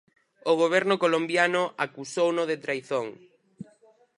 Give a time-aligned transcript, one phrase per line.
[0.51, 3.07] O Goberno colombiano acusouno de traizón.